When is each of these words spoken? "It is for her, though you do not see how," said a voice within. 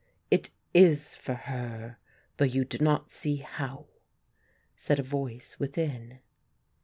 "It 0.31 0.49
is 0.73 1.15
for 1.15 1.35
her, 1.35 1.99
though 2.37 2.45
you 2.45 2.65
do 2.65 2.79
not 2.83 3.11
see 3.11 3.35
how," 3.35 3.85
said 4.75 4.97
a 4.99 5.03
voice 5.03 5.59
within. 5.59 6.21